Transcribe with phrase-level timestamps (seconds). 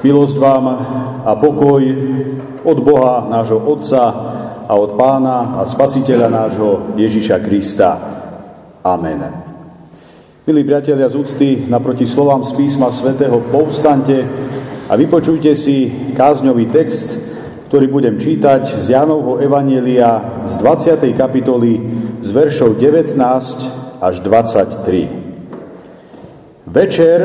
[0.00, 0.64] Milosť vám
[1.28, 1.84] a pokoj
[2.64, 4.08] od Boha, nášho Otca
[4.64, 8.00] a od Pána a Spasiteľa nášho Ježiša Krista.
[8.80, 9.20] Amen.
[10.48, 14.24] Milí priatelia z úcty, naproti slovám z písma svätého povstante
[14.88, 17.20] a vypočujte si kázňový text,
[17.68, 21.12] ktorý budem čítať z Jánovho Evanielia z 20.
[21.12, 21.76] kapitoly
[22.24, 23.20] z veršov 19
[24.00, 26.72] až 23.
[26.72, 27.20] Večer,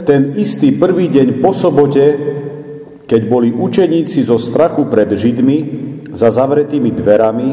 [0.00, 2.06] v ten istý prvý deň po sobote,
[3.04, 5.58] keď boli učeníci zo strachu pred Židmi
[6.16, 7.48] za zavretými dverami,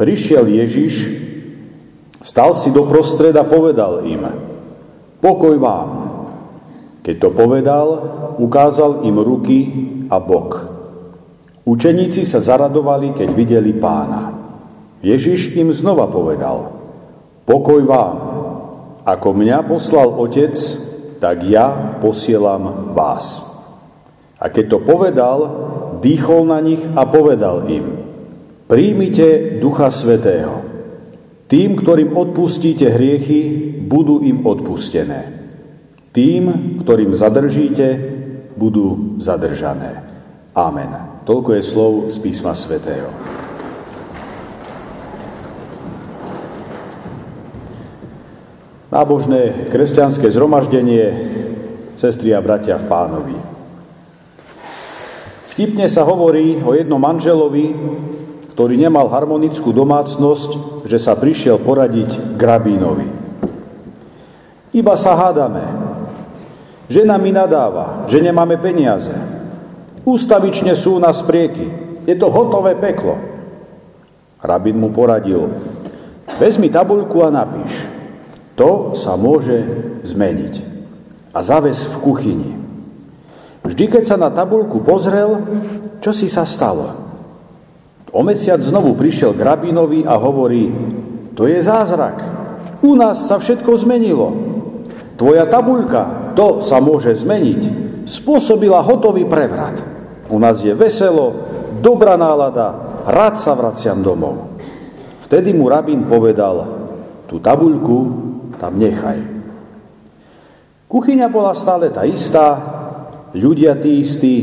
[0.00, 0.94] prišiel Ježiš,
[2.24, 4.24] stal si do prostred a povedal im,
[5.20, 5.88] pokoj vám.
[7.04, 7.86] Keď to povedal,
[8.40, 9.58] ukázal im ruky
[10.08, 10.72] a bok.
[11.68, 14.32] Učeníci sa zaradovali, keď videli pána.
[15.04, 16.72] Ježiš im znova povedal,
[17.44, 18.16] pokoj vám.
[19.04, 20.56] Ako mňa poslal Otec,
[21.24, 23.48] tak ja posielam vás.
[24.36, 25.38] A keď to povedal,
[26.04, 27.96] dýchol na nich a povedal im,
[28.68, 30.60] príjmite Ducha Svetého.
[31.48, 35.32] Tým, ktorým odpustíte hriechy, budú im odpustené.
[36.12, 37.88] Tým, ktorým zadržíte,
[38.60, 40.04] budú zadržané.
[40.52, 41.24] Amen.
[41.24, 43.08] Toľko je slov z písma Svetého.
[48.94, 51.02] Nábožné kresťanské zhromaždenie,
[51.98, 53.36] sestry a bratia v pánovi.
[55.50, 57.74] Vtipne sa hovorí o jednom manželovi,
[58.54, 62.42] ktorý nemal harmonickú domácnosť, že sa prišiel poradiť k.
[64.74, 65.62] Iba sa hádame.
[66.86, 69.10] Žena mi nadáva, že nemáme peniaze.
[70.06, 71.66] Ústavične sú na sprieky.
[72.06, 73.18] Je to hotové peklo.
[74.38, 75.50] Rabín mu poradil,
[76.36, 77.93] vezmi tabuľku a napíš.
[78.54, 79.66] To sa môže
[80.06, 80.54] zmeniť.
[81.34, 82.52] A zaves v kuchyni.
[83.66, 85.40] Vždy, keď sa na tabulku pozrel,
[85.98, 86.94] čo si sa stalo?
[88.14, 90.70] O mesiac znovu prišiel k rabínovi a hovorí,
[91.34, 92.22] to je zázrak.
[92.84, 94.28] U nás sa všetko zmenilo.
[95.18, 97.62] Tvoja tabuľka, to sa môže zmeniť,
[98.06, 99.82] spôsobila hotový prevrat.
[100.30, 101.34] U nás je veselo,
[101.82, 104.54] dobrá nálada, rád sa vraciam domov.
[105.26, 106.68] Vtedy mu rabín povedal,
[107.26, 107.96] tú tabuľku
[108.64, 109.20] tam nechaj.
[110.88, 112.56] Kuchyňa bola stále tá istá,
[113.36, 114.36] ľudia tí istí,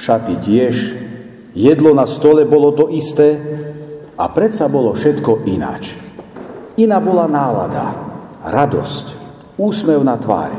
[0.00, 0.74] šaty tiež,
[1.52, 3.36] jedlo na stole bolo to isté
[4.16, 5.92] a predsa bolo všetko ináč.
[6.80, 7.92] Iná bola nálada,
[8.48, 9.06] radosť,
[9.60, 10.56] úsmev na tvári.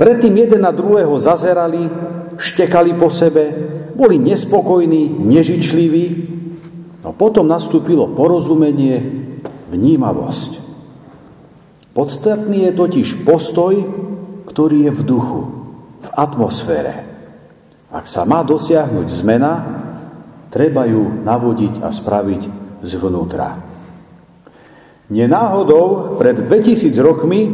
[0.00, 1.84] Predtým jeden na druhého zazerali,
[2.40, 3.52] štekali po sebe,
[3.92, 6.06] boli nespokojní, nežičliví,
[7.04, 9.04] no potom nastúpilo porozumenie,
[9.68, 10.63] vnímavosť.
[11.94, 13.78] Podstatný je totiž postoj,
[14.50, 15.40] ktorý je v duchu,
[16.02, 17.06] v atmosfére.
[17.94, 19.52] Ak sa má dosiahnuť zmena,
[20.50, 22.42] treba ju navodiť a spraviť
[22.82, 23.62] zvnútra.
[25.06, 27.46] Nenáhodou pred 2000 rokmi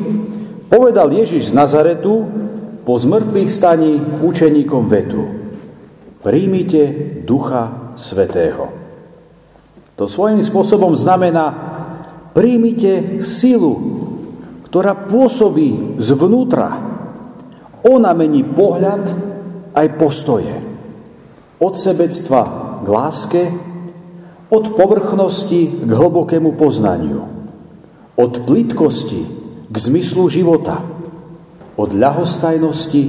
[0.73, 2.25] povedal Ježiš z Nazaretu
[2.89, 5.23] po zmrtvých staní učeníkom vetu.
[6.25, 8.73] Príjmite Ducha Svetého.
[10.01, 11.53] To svojím spôsobom znamená,
[12.33, 14.01] príjmite silu
[14.71, 16.79] ktorá pôsobí zvnútra.
[17.83, 19.03] Ona mení pohľad
[19.75, 20.55] aj postoje.
[21.59, 22.43] Od sebectva
[22.79, 23.43] k láske,
[24.47, 27.27] od povrchnosti k hlbokému poznaniu,
[28.15, 29.23] od plitkosti
[29.67, 30.79] k zmyslu života,
[31.75, 33.03] od ľahostajnosti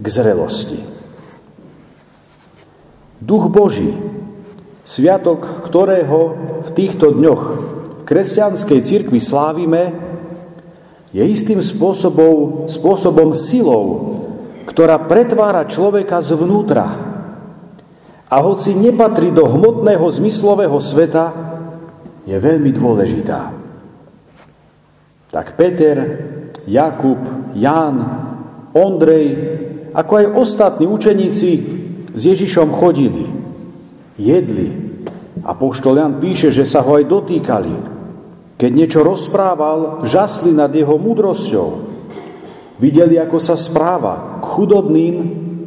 [0.00, 0.80] k zrelosti.
[3.20, 3.92] Duch Boží,
[4.88, 6.20] sviatok ktorého
[6.64, 7.42] v týchto dňoch
[8.00, 10.11] v kresťanskej cirkvi slávime,
[11.12, 14.16] je istým spôsobom, spôsobom silou,
[14.64, 16.88] ktorá pretvára človeka zvnútra.
[18.32, 21.36] A hoci nepatrí do hmotného zmyslového sveta,
[22.24, 23.52] je veľmi dôležitá.
[25.28, 25.96] Tak Peter,
[26.64, 27.20] Jakub,
[27.52, 27.96] Ján,
[28.72, 29.28] Ondrej,
[29.92, 31.50] ako aj ostatní učeníci
[32.16, 33.28] s Ježišom chodili,
[34.16, 34.96] jedli.
[35.44, 37.91] A poštol Jan píše, že sa ho aj dotýkali,
[38.56, 41.68] keď niečo rozprával, žasli nad jeho múdrosťou.
[42.78, 45.14] Videli, ako sa správa k chudobným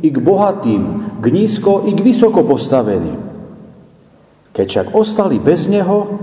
[0.03, 0.83] i k bohatým,
[1.21, 3.19] k nízko i k vysoko postaveným.
[4.55, 6.19] Keď však ostali bez neho,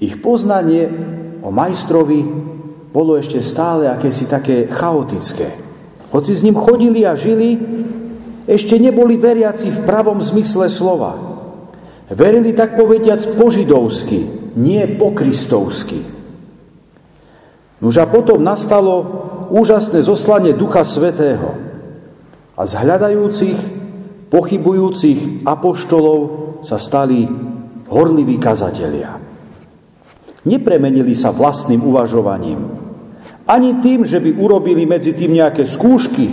[0.00, 0.88] ich poznanie
[1.44, 2.24] o majstrovi
[2.92, 5.48] bolo ešte stále akési také chaotické.
[6.12, 7.56] Hoci s ním chodili a žili,
[8.44, 11.16] ešte neboli veriaci v pravom zmysle slova.
[12.12, 16.02] Verili tak povediac po židovsky, nie po kristovsky.
[17.82, 18.94] Nož a potom nastalo
[19.50, 21.58] úžasné zoslanie Ducha Svetého.
[22.54, 23.58] A z hľadajúcich,
[24.30, 26.18] pochybujúcich apoštolov
[26.62, 27.26] sa stali
[27.90, 29.18] horliví kazatelia.
[30.46, 32.60] Nepremenili sa vlastným uvažovaním.
[33.44, 36.30] Ani tým, že by urobili medzi tým nejaké skúšky,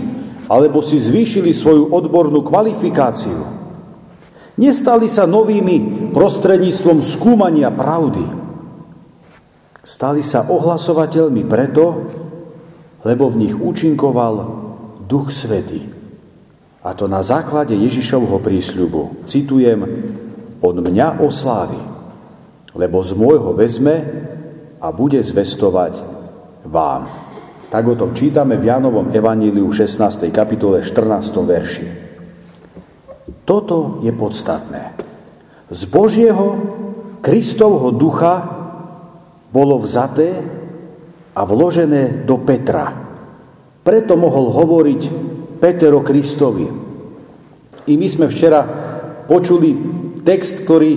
[0.50, 3.59] alebo si zvýšili svoju odbornú kvalifikáciu.
[4.60, 8.20] Nestali sa novými prostredníctvom skúmania pravdy.
[9.80, 11.84] Stali sa ohlasovateľmi preto,
[13.00, 14.34] lebo v nich účinkoval
[15.08, 15.88] Duch Svetý.
[16.84, 19.24] A to na základe Ježišovho prísľubu.
[19.24, 19.80] Citujem,
[20.60, 21.80] on mňa oslávi,
[22.76, 23.96] lebo z môjho vezme
[24.76, 25.96] a bude zvestovať
[26.68, 27.08] vám.
[27.72, 30.28] Tak o tom čítame v Jánovom evaníliu 16.
[30.28, 31.32] kapitole 14.
[31.48, 31.99] verši.
[33.50, 34.94] Toto je podstatné.
[35.74, 36.54] Z Božieho
[37.18, 38.46] Kristovho ducha
[39.50, 40.38] bolo vzaté
[41.34, 42.94] a vložené do Petra.
[43.82, 45.00] Preto mohol hovoriť
[45.58, 46.70] Peter o Kristovi.
[47.90, 48.62] I my sme včera
[49.26, 49.74] počuli
[50.22, 50.90] text, ktorý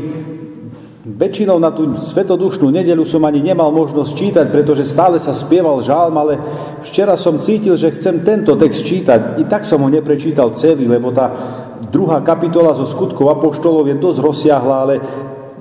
[1.09, 6.15] väčšinou na tú svetodušnú nedelu som ani nemal možnosť čítať, pretože stále sa spieval žálm,
[6.21, 6.37] ale
[6.85, 9.41] včera som cítil, že chcem tento text čítať.
[9.41, 11.33] I tak som ho neprečítal celý, lebo tá
[11.93, 14.95] druhá kapitola zo skutkov apoštolov je dosť rozsiahla, ale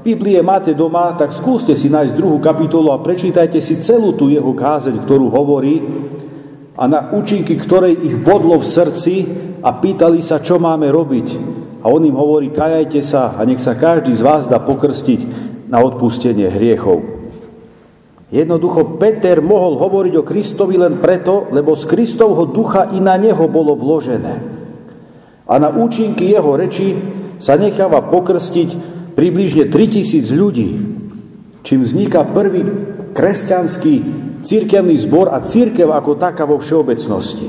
[0.00, 4.50] Biblie máte doma, tak skúste si nájsť druhú kapitolu a prečítajte si celú tú jeho
[4.56, 5.84] kázeň, ktorú hovorí
[6.72, 9.14] a na účinky ktorej ich bodlo v srdci
[9.60, 11.28] a pýtali sa, čo máme robiť.
[11.84, 15.20] A on im hovorí, kajajte sa a nech sa každý z vás dá pokrstiť
[15.68, 17.04] na odpustenie hriechov.
[18.32, 23.44] Jednoducho Peter mohol hovoriť o Kristovi len preto, lebo z Kristovho ducha i na neho
[23.44, 24.51] bolo vložené.
[25.46, 26.94] A na účinky jeho reči
[27.42, 28.68] sa necháva pokrstiť
[29.18, 30.70] približne 3000 ľudí,
[31.66, 32.62] čím vzniká prvý
[33.12, 33.94] kresťanský
[34.42, 37.48] církevný zbor a církev ako taká vo všeobecnosti.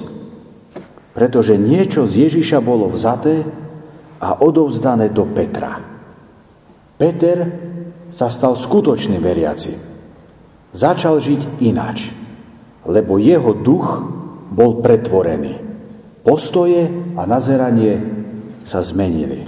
[1.14, 3.46] Pretože niečo z Ježiša bolo vzaté
[4.18, 5.78] a odovzdané do Petra.
[6.98, 7.38] Peter
[8.14, 9.78] sa stal skutočným veriacim.
[10.74, 12.10] Začal žiť inač,
[12.86, 14.02] lebo jeho duch
[14.54, 15.73] bol pretvorený.
[16.24, 16.88] Postoje
[17.20, 18.00] a nazeranie
[18.64, 19.44] sa zmenili.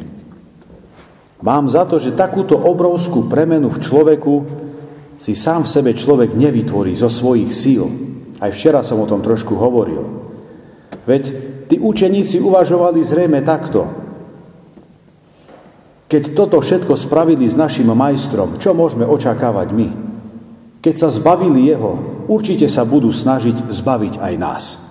[1.40, 4.34] Mám za to, že takúto obrovskú premenu v človeku
[5.16, 7.88] si sám v sebe človek nevytvorí zo svojich síl.
[8.44, 10.04] Aj včera som o tom trošku hovoril.
[11.08, 11.24] Veď
[11.72, 13.88] tí učeníci uvažovali zrejme takto.
[16.12, 19.90] Keď toto všetko spravili s našim majstrom, čo môžeme očakávať my?
[20.84, 24.85] Keď sa zbavili jeho, určite sa budú snažiť zbaviť aj nás.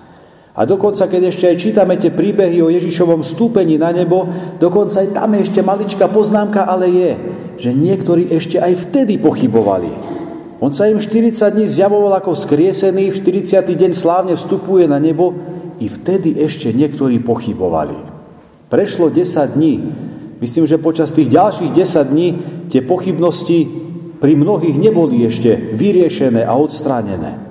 [0.55, 4.31] A dokonca, keď ešte aj čítame tie príbehy o Ježišovom stúpení na nebo,
[4.63, 7.13] dokonca aj tam je ešte maličká poznámka, ale je,
[7.59, 9.91] že niektorí ešte aj vtedy pochybovali.
[10.63, 13.19] On sa im 40 dní zjavoval ako skriesený, v
[13.51, 13.67] 40.
[13.67, 15.35] deň slávne vstupuje na nebo,
[15.83, 17.99] i vtedy ešte niektorí pochybovali.
[18.71, 19.75] Prešlo 10 dní.
[20.39, 22.29] Myslím, že počas tých ďalších 10 dní
[22.71, 23.67] tie pochybnosti
[24.23, 27.44] pri mnohých neboli ešte vyriešené a odstránené.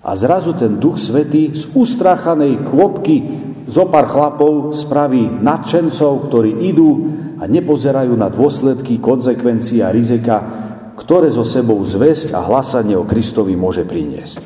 [0.00, 3.20] A zrazu ten Duch Svetý z ustráchanej klopky
[3.68, 6.90] zo pár chlapov spraví nadšencov, ktorí idú
[7.36, 10.40] a nepozerajú na dôsledky, konsekvencie a rizika,
[10.96, 14.40] ktoré zo sebou zväzť a hlasanie o Kristovi môže priniesť.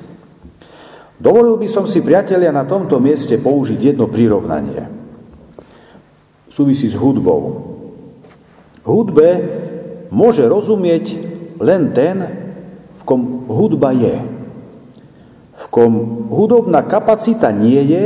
[1.19, 4.91] Dovolil by som si, priatelia, na tomto mieste použiť jedno prirovnanie.
[6.51, 7.43] Súvisí s hudbou.
[8.83, 9.29] Hudbe
[10.11, 11.05] môže rozumieť
[11.63, 12.17] len ten,
[12.99, 14.34] v kom hudba je
[15.75, 18.05] kom hudobná kapacita nie je,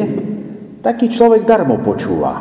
[0.81, 2.41] taký človek darmo počúva.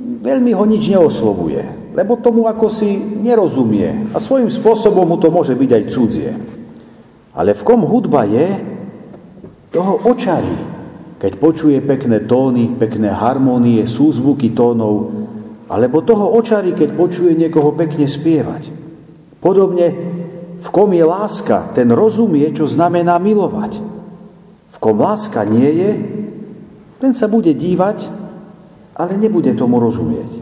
[0.00, 5.52] Veľmi ho nič neoslovuje, lebo tomu ako si nerozumie a svojím spôsobom mu to môže
[5.52, 6.32] byť aj cudzie.
[7.36, 8.48] Ale v kom hudba je,
[9.76, 10.56] toho očarí,
[11.20, 15.20] keď počuje pekné tóny, pekné harmónie, súzvuky tónov,
[15.68, 18.72] alebo toho očarí, keď počuje niekoho pekne spievať.
[19.36, 19.86] Podobne,
[20.64, 23.89] v kom je láska, ten rozumie, čo znamená milovať
[24.80, 25.90] kom láska nie je,
[27.00, 28.08] ten sa bude dívať,
[28.96, 30.40] ale nebude tomu rozumieť.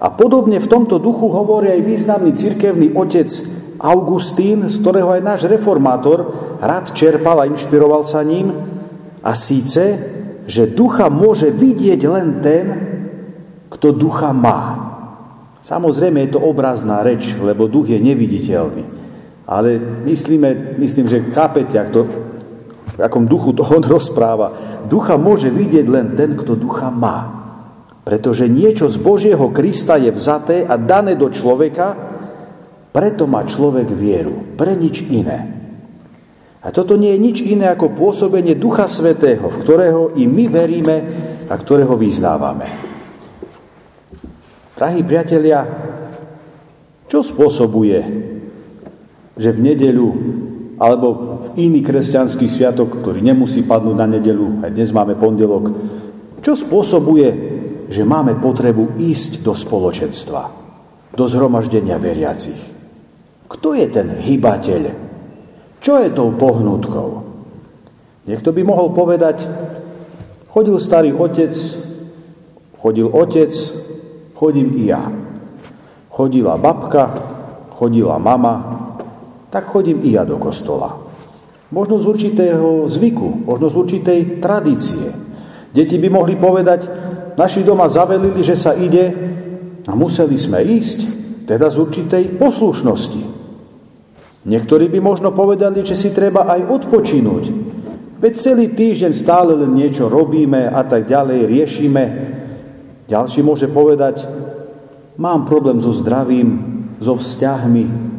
[0.00, 3.28] A podobne v tomto duchu hovorí aj významný cirkevný otec
[3.82, 8.52] Augustín, z ktorého aj náš reformátor rád čerpal a inšpiroval sa ním,
[9.26, 9.82] a síce,
[10.46, 12.64] že ducha môže vidieť len ten,
[13.66, 14.86] kto ducha má.
[15.66, 18.84] Samozrejme je to obrazná reč, lebo duch je neviditeľný.
[19.50, 22.02] Ale myslíme, myslím, že chápete, ak to
[22.96, 24.80] v akom duchu to on rozpráva.
[24.88, 27.44] Ducha môže vidieť len ten, kto ducha má.
[28.08, 31.92] Pretože niečo z Božieho Krista je vzaté a dané do človeka,
[32.96, 35.52] preto má človek vieru, pre nič iné.
[36.64, 40.96] A toto nie je nič iné ako pôsobenie Ducha Svetého, v ktorého i my veríme
[41.46, 42.66] a ktorého vyznávame.
[44.74, 45.62] Drahí priatelia,
[47.06, 48.00] čo spôsobuje,
[49.36, 50.08] že v nedeľu
[50.76, 55.72] alebo v iný kresťanský sviatok, ktorý nemusí padnúť na nedeľu, aj dnes máme pondelok,
[56.44, 57.28] čo spôsobuje,
[57.88, 60.42] že máme potrebu ísť do spoločenstva,
[61.16, 62.60] do zhromaždenia veriacich?
[63.46, 64.82] Kto je ten hybateľ?
[65.80, 67.10] Čo je tou pohnutkou?
[68.26, 69.38] Niekto by mohol povedať,
[70.50, 71.54] chodil starý otec,
[72.74, 73.54] chodil otec,
[74.34, 75.06] chodím i ja.
[76.10, 77.12] Chodila babka,
[77.70, 78.75] chodila mama,
[79.56, 81.00] tak chodím i ja do kostola.
[81.72, 85.08] Možno z určitého zvyku, možno z určitej tradície.
[85.72, 86.84] Deti by mohli povedať,
[87.40, 89.16] naši doma zavelili, že sa ide
[89.88, 90.98] a museli sme ísť,
[91.48, 93.22] teda z určitej poslušnosti.
[94.44, 97.44] Niektorí by možno povedali, že si treba aj odpočinúť.
[98.20, 102.04] Veď celý týždeň stále len niečo robíme a tak ďalej, riešime.
[103.08, 104.20] Ďalší môže povedať,
[105.16, 106.60] mám problém so zdravím,
[107.00, 108.16] so vzťahmi,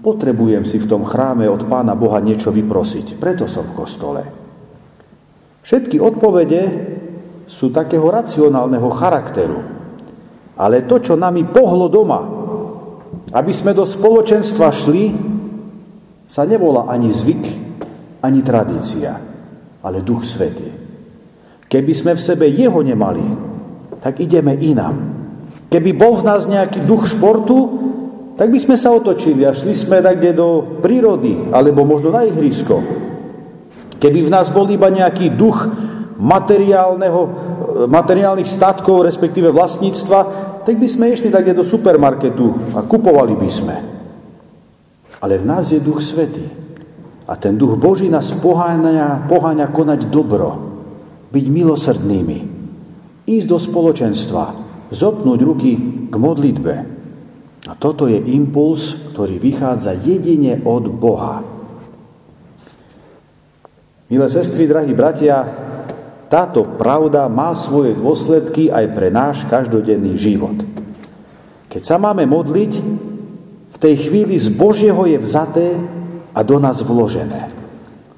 [0.00, 4.22] potrebujem si v tom chráme od Pána Boha niečo vyprosiť, preto som v kostole.
[5.64, 6.62] Všetky odpovede
[7.50, 9.60] sú takého racionálneho charakteru.
[10.60, 12.20] Ale to, čo nami pohlo doma,
[13.32, 15.04] aby sme do spoločenstva šli,
[16.30, 17.44] sa nevolá ani zvyk,
[18.22, 19.18] ani tradícia,
[19.82, 20.68] ale Duch Svetý.
[21.70, 23.22] Keby sme v sebe Jeho nemali,
[24.02, 24.96] tak ideme inám.
[25.70, 27.58] Keby bol v nás nejaký duch športu,
[28.40, 32.80] tak by sme sa otočili a šli sme takde do prírody, alebo možno na ihrisko.
[34.00, 35.68] Keby v nás bol iba nejaký duch
[36.16, 37.20] materiálneho,
[37.84, 40.18] materiálnych statkov, respektíve vlastníctva,
[40.64, 43.76] tak by sme išli takde do supermarketu a kupovali by sme.
[45.20, 46.48] Ale v nás je Duch Svetý.
[47.28, 50.56] A ten Duch Boží nás poháňa, poháňa konať dobro,
[51.28, 52.38] byť milosrdnými,
[53.28, 54.44] ísť do spoločenstva,
[54.88, 55.72] zopnúť ruky
[56.08, 56.99] k modlitbe.
[57.68, 61.44] A toto je impuls, ktorý vychádza jedine od Boha.
[64.08, 65.44] Milé sestry, drahí bratia,
[66.32, 70.56] táto pravda má svoje dôsledky aj pre náš každodenný život.
[71.68, 72.72] Keď sa máme modliť,
[73.80, 75.72] tej chvíli z Božieho je vzaté
[76.36, 77.48] a do nás vložené.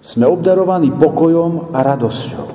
[0.02, 2.51] Sme obdarovaní pokojom a radosťou.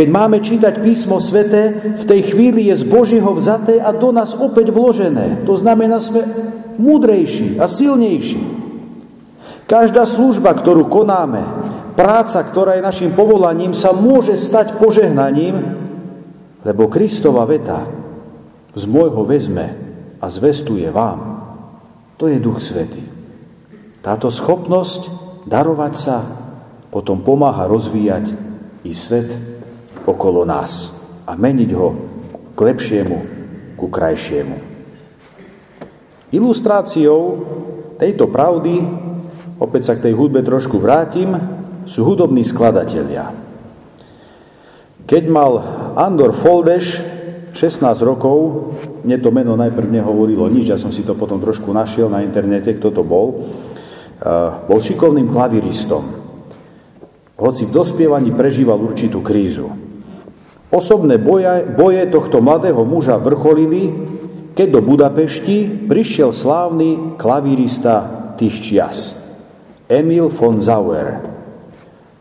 [0.00, 4.32] Keď máme čítať písmo svete, v tej chvíli je z Božieho vzaté a do nás
[4.32, 5.44] opäť vložené.
[5.44, 6.24] To znamená, sme
[6.80, 8.40] múdrejší a silnejší.
[9.68, 11.44] Každá služba, ktorú konáme,
[12.00, 15.60] práca, ktorá je našim povolaním, sa môže stať požehnaním,
[16.64, 17.84] lebo Kristova veta
[18.72, 19.68] z môjho vezme
[20.16, 21.44] a zvestuje vám.
[22.16, 23.04] To je Duch Svetý.
[24.00, 25.12] Táto schopnosť
[25.44, 26.24] darovať sa
[26.88, 28.32] potom pomáha rozvíjať
[28.88, 29.59] i svet
[30.06, 31.88] okolo nás a meniť ho
[32.54, 33.18] k lepšiemu,
[33.76, 34.56] ku krajšiemu.
[36.30, 37.20] Ilustráciou
[37.98, 38.80] tejto pravdy,
[39.58, 41.34] opäť sa k tej hudbe trošku vrátim,
[41.90, 43.34] sú hudobní skladatelia.
[45.10, 45.58] Keď mal
[45.98, 47.02] Andor Foldeš
[47.50, 48.70] 16 rokov,
[49.02, 52.78] mne to meno najprv nehovorilo nič, ja som si to potom trošku našiel na internete,
[52.78, 53.50] kto to bol.
[54.70, 56.04] Bol šikovným klaviristom.
[57.40, 59.89] Hoci v dospievaní prežíval určitú krízu.
[60.70, 63.90] Osobné boje, boje tohto mladého muža vrcholili,
[64.54, 68.06] keď do Budapešti prišiel slávny klavirista
[68.38, 68.98] tých čias.
[69.90, 71.26] Emil von Zauer.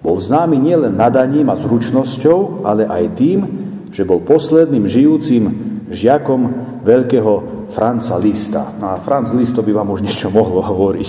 [0.02, 3.40] Bol známy nielen nadaním a zručnosťou, ale aj tým,
[3.94, 5.44] že bol posledným žijúcim
[5.94, 6.42] žiakom
[6.82, 8.74] veľkého Franca Lista.
[8.82, 11.08] No a Franz Listo by vám už niečo mohlo hovoriť.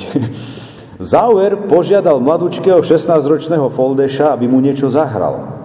[1.00, 5.59] Zauer požiadal mladúčkého 16-ročného Foldeša, aby mu niečo zahral.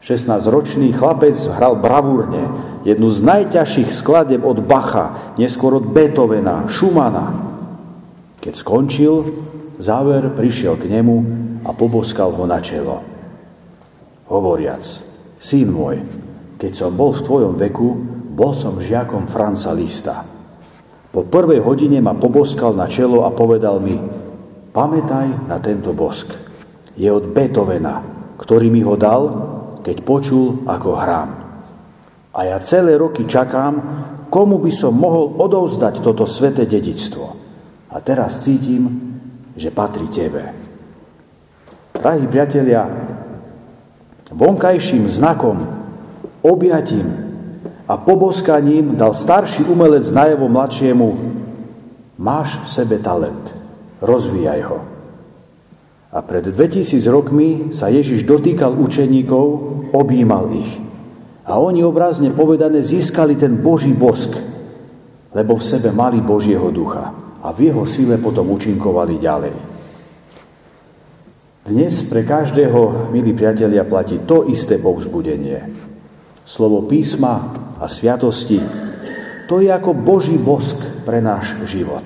[0.00, 2.48] 16-ročný chlapec hral bravúrne,
[2.88, 7.36] jednu z najťažších skladeb od Bacha, neskôr od Beethovena, Schumana.
[8.40, 9.14] Keď skončil,
[9.76, 11.16] Zauer prišiel k nemu
[11.64, 13.04] a poboskal ho na čelo.
[14.28, 14.84] Hovoriac,
[15.36, 16.00] syn môj,
[16.56, 17.88] keď som bol v tvojom veku,
[18.32, 20.24] bol som žiakom Franca Lista.
[21.12, 24.00] Po prvej hodine ma poboskal na čelo a povedal mi,
[24.72, 26.32] pamätaj na tento bosk.
[26.96, 28.00] Je od Beethovena,
[28.40, 31.30] ktorý mi ho dal, keď počul, ako hrám.
[32.30, 33.74] A ja celé roky čakám,
[34.30, 37.34] komu by som mohol odovzdať toto sveté dedictvo.
[37.90, 38.86] A teraz cítim,
[39.58, 40.54] že patrí tebe.
[41.90, 42.86] Drahí priatelia,
[44.30, 45.58] vonkajším znakom,
[46.40, 47.08] objatím
[47.90, 51.08] a poboskaním dal starší umelec najavo mladšiemu
[52.20, 53.50] máš v sebe talent,
[53.98, 54.78] rozvíjaj ho.
[56.10, 59.46] A pred 2000 rokmi sa Ježiš dotýkal učeníkov,
[59.94, 60.72] objímal ich.
[61.46, 64.34] A oni obrazne povedané získali ten Boží bosk,
[65.30, 69.54] lebo v sebe mali Božieho ducha a v jeho sile potom účinkovali ďalej.
[71.70, 75.62] Dnes pre každého, milí priatelia, platí to isté povzbudenie.
[76.42, 78.58] Slovo písma a sviatosti,
[79.46, 82.02] to je ako Boží bosk pre náš život.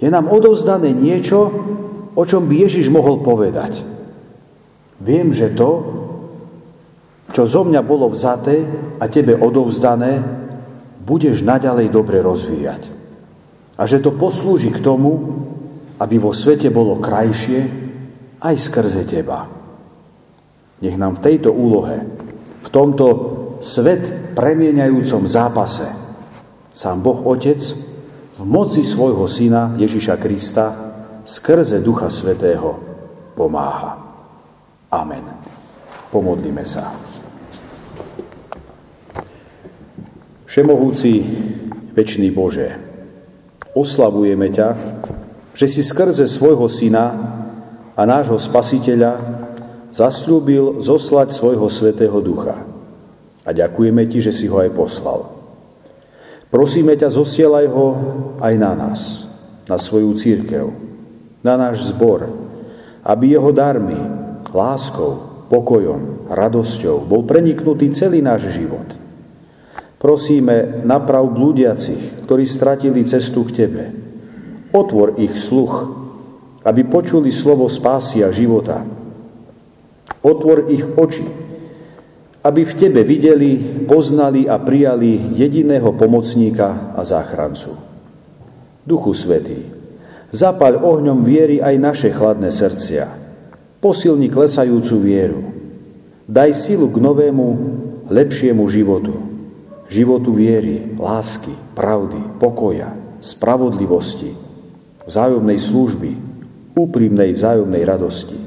[0.00, 1.52] Je nám odovzdané niečo,
[2.14, 3.82] o čom by Ježiš mohol povedať.
[5.02, 5.70] Viem, že to,
[7.34, 8.62] čo zo mňa bolo vzaté
[9.02, 10.22] a tebe odovzdané,
[11.02, 12.82] budeš naďalej dobre rozvíjať.
[13.74, 15.42] A že to poslúži k tomu,
[15.98, 17.66] aby vo svete bolo krajšie
[18.38, 19.50] aj skrze teba.
[20.78, 22.06] Nech nám v tejto úlohe,
[22.64, 23.06] v tomto
[23.64, 25.86] svet premieňajúcom zápase,
[26.70, 27.60] sám Boh Otec
[28.34, 30.83] v moci svojho Syna Ježiša Krista
[31.24, 32.76] skrze Ducha Svetého
[33.32, 33.96] pomáha.
[34.92, 35.24] Amen.
[36.12, 36.94] Pomodlíme sa.
[40.46, 41.12] Všemohúci,
[41.98, 42.78] väčší Bože,
[43.74, 44.68] oslavujeme ťa,
[45.50, 47.10] že si skrze svojho Syna
[47.98, 49.18] a nášho Spasiteľa
[49.90, 52.54] zasľúbil zoslať svojho Svetého Ducha.
[53.42, 55.26] A ďakujeme Ti, že si ho aj poslal.
[56.54, 57.86] Prosíme ťa, zosielaj ho
[58.38, 59.26] aj na nás,
[59.66, 60.70] na svoju církev,
[61.44, 62.32] na náš zbor,
[63.04, 64.00] aby jeho darmi,
[64.48, 68.86] láskou, pokojom, radosťou bol preniknutý celý náš život.
[70.00, 73.84] Prosíme, naprav blúdiacich, ktorí stratili cestu k Tebe.
[74.72, 75.84] Otvor ich sluch,
[76.64, 78.84] aby počuli slovo spásy a života.
[80.24, 81.24] Otvor ich oči,
[82.44, 83.56] aby v Tebe videli,
[83.88, 87.72] poznali a prijali jediného pomocníka a záchrancu.
[88.84, 89.73] Duchu Svetý,
[90.34, 93.06] Zapaľ ohňom viery aj naše chladné srdcia.
[93.78, 95.46] Posilni klesajúcu vieru.
[96.26, 97.46] Daj silu k novému,
[98.10, 99.14] lepšiemu životu.
[99.86, 102.90] Životu viery, lásky, pravdy, pokoja,
[103.22, 104.34] spravodlivosti,
[105.06, 106.12] vzájomnej služby,
[106.74, 108.38] úprimnej vzájomnej radosti.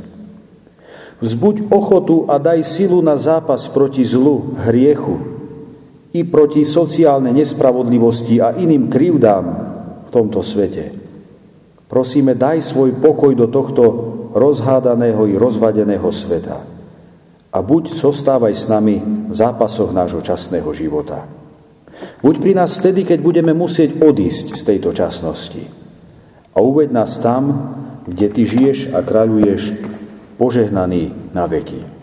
[1.23, 5.23] Vzbuď ochotu a daj silu na zápas proti zlu, hriechu
[6.11, 9.45] i proti sociálnej nespravodlivosti a iným krivdám
[10.03, 10.96] v tomto svete
[11.87, 13.83] Prosíme, daj svoj pokoj do tohto
[14.35, 16.59] rozhádaného i rozvadeného sveta.
[17.47, 18.99] A buď zostávaj s nami
[19.31, 21.23] v zápasoch nášho časného života.
[22.21, 25.63] Buď pri nás vtedy, keď budeme musieť odísť z tejto časnosti.
[26.53, 27.73] A uveď nás tam,
[28.05, 29.79] kde Ty žiješ a kráľuješ,
[30.37, 31.96] požehnaný na veky.